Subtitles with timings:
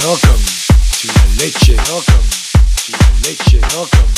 [0.00, 0.40] Leche.
[3.72, 4.10] Welcome.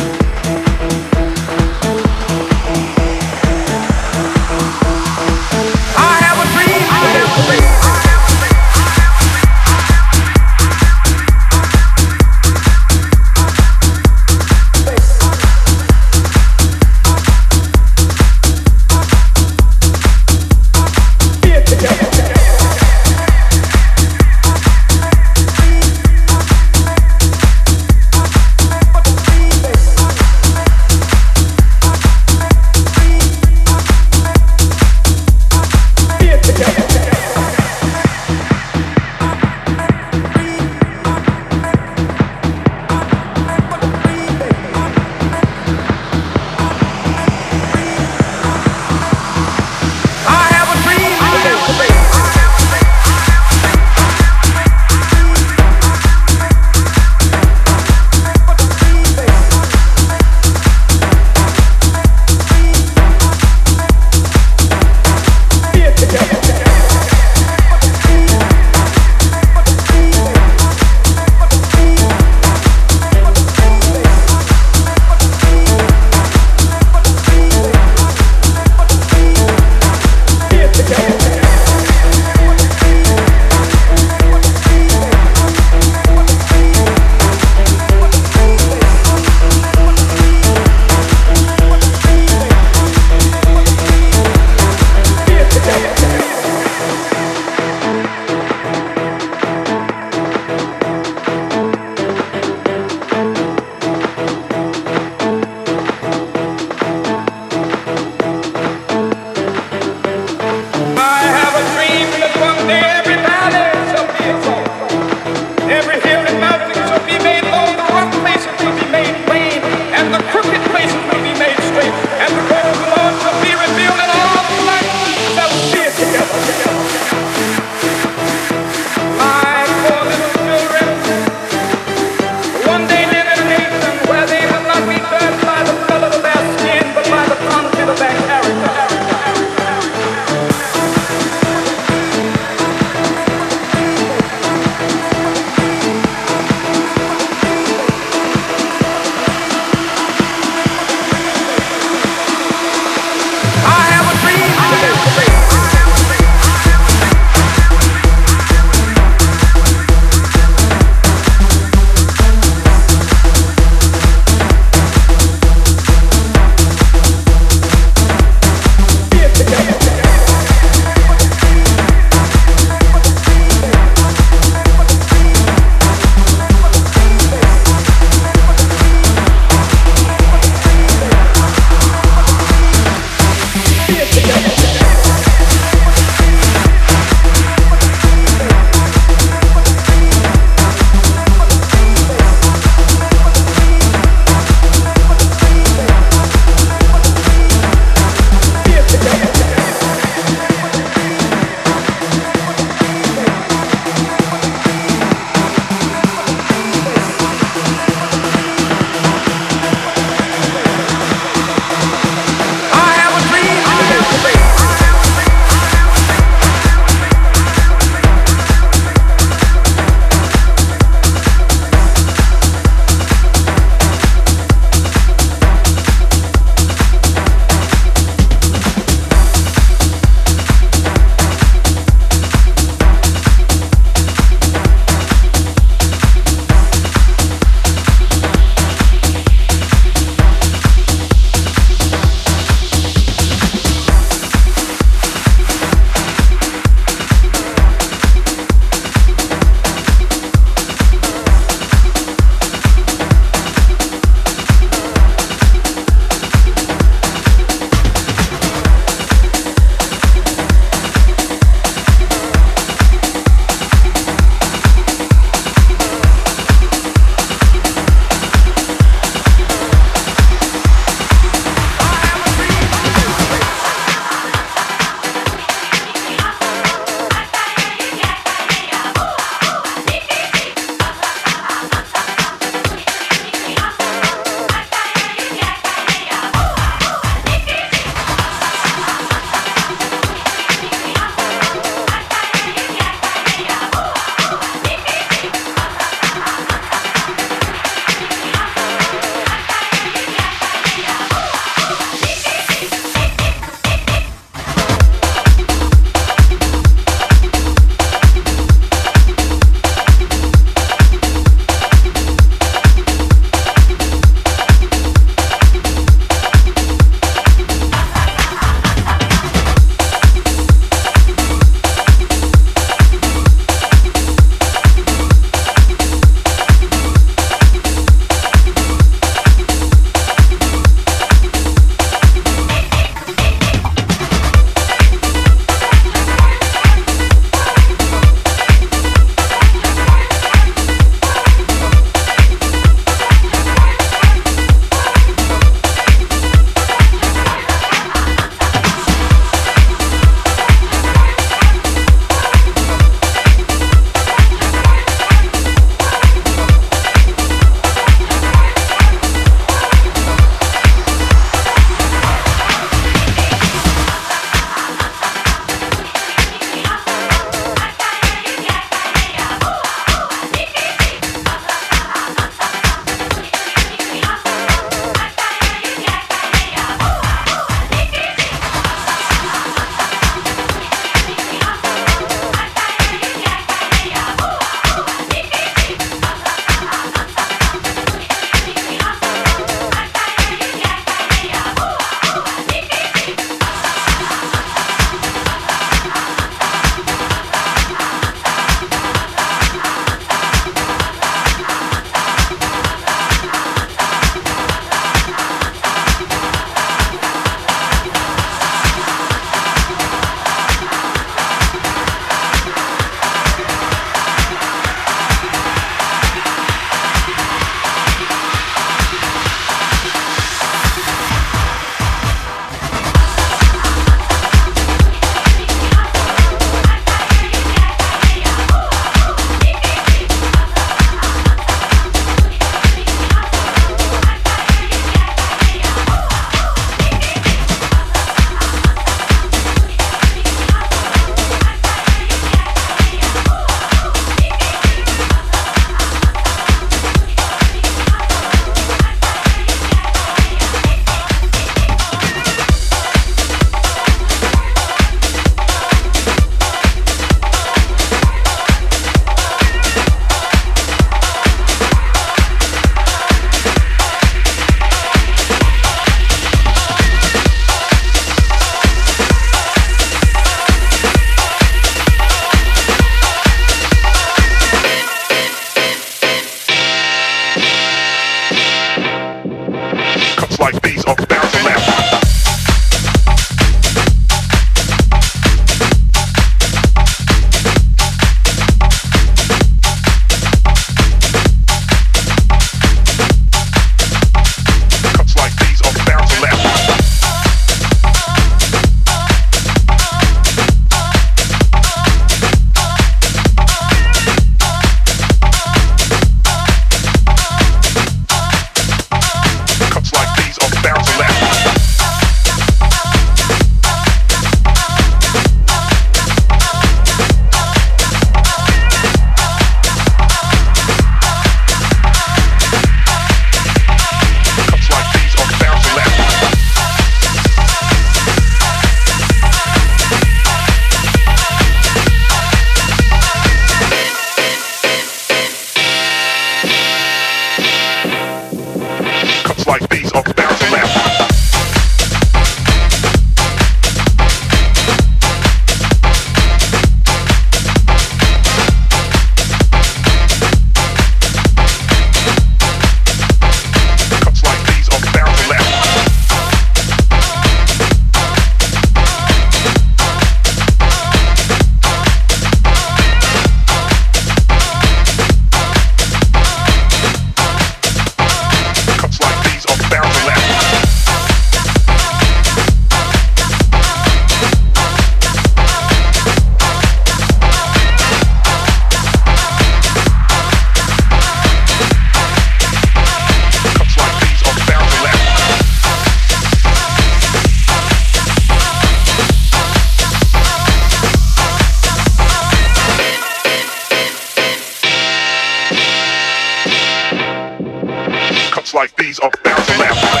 [598.61, 600.00] Like these are bound to last.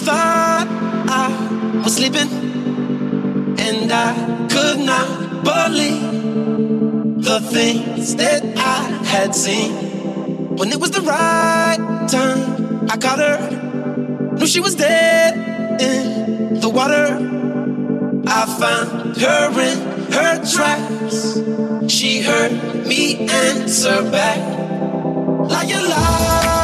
[0.00, 0.66] thought
[1.08, 2.30] I was sleeping,
[3.58, 9.72] and I could not believe the things that I had seen.
[10.56, 11.78] When it was the right
[12.08, 13.38] time, I caught her.
[14.36, 15.34] Knew she was dead
[15.80, 17.06] in the water.
[18.26, 19.78] I found her in
[20.12, 21.40] her tracks.
[21.92, 22.52] She heard
[22.86, 24.40] me answer back,
[25.50, 26.59] like a lie.